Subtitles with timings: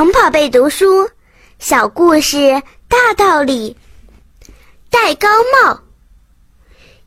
[0.00, 1.10] 童宝贝读书，
[1.58, 3.76] 小故事大道理。
[4.88, 5.78] 戴高帽。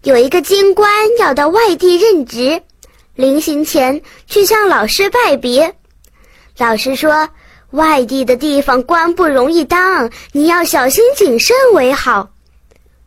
[0.04, 0.87] 有一个京官
[1.17, 2.61] 要到外地任职，
[3.16, 5.75] 临行前去向老师拜别。
[6.59, 7.27] 老师说
[7.74, 12.30] ：“外地的地方官不容易当，你要小心谨慎为好。”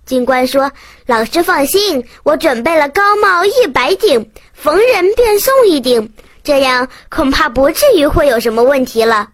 [0.05, 0.69] 京官说
[1.07, 6.13] ：“老师放心，我准备了高帽一百顶，逢人便送一顶，
[6.43, 9.29] 这样恐怕不至于会有什么问题了。”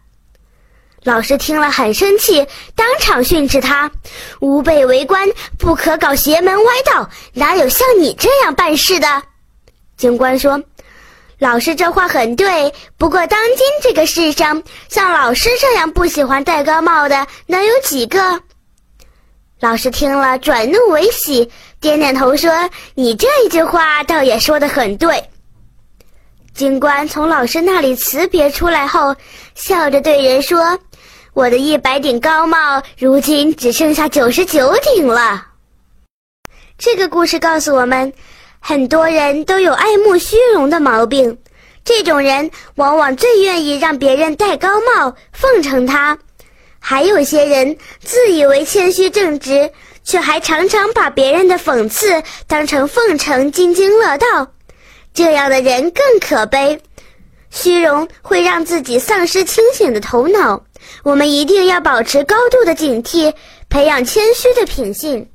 [1.05, 3.91] 老师听了很生气，当场训斥他
[4.41, 5.28] ：“吾辈为官，
[5.59, 9.23] 不可搞邪门歪道，哪有像你这样办事的？”
[9.98, 10.62] 警官说
[11.41, 18.41] ：“老师这话很对，不过当今这个世上，像老师这样不喜欢戴高帽的，能有几个？”
[19.59, 21.50] 老师听了，转怒为喜，
[21.80, 22.48] 点点头说
[22.95, 25.20] ：“你这一句话倒也说得很对。”
[26.55, 29.16] 警官从老师那里辞别出来后，
[29.56, 30.78] 笑着对人说。
[31.34, 35.47] 我的一百顶高帽，如今只剩下九十九顶了。
[36.77, 38.12] 这个故事告诉我们，
[38.61, 41.39] 很多人都有爱慕虚荣的毛病，
[41.86, 46.19] 这种人往往最愿意让别人戴高帽奉承他；
[46.78, 49.70] 还有些人自以为谦虚正直，
[50.05, 54.52] 却还常常把别人的讽刺当成奉承，津津乐道。
[55.14, 56.78] 这样的人更可悲。
[57.50, 60.64] 虚荣会让自己丧失清醒的头脑。
[61.03, 63.35] 我们一定要保持高度的警惕，
[63.69, 65.29] 培养谦虚的品性。